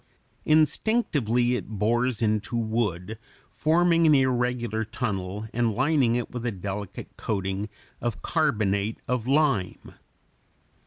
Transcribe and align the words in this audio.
Instinctively 0.45 1.55
it 1.55 1.69
bores 1.69 2.23
into 2.23 2.57
wood, 2.57 3.19
forming 3.51 4.07
an 4.07 4.15
irregular 4.15 4.83
tunnel 4.83 5.47
and 5.53 5.75
lining 5.75 6.15
it 6.15 6.31
with 6.31 6.43
a 6.43 6.51
delicate 6.51 7.15
coating 7.17 7.69
of 8.01 8.23
carbonate 8.23 8.97
of 9.07 9.27
lime. 9.27 9.93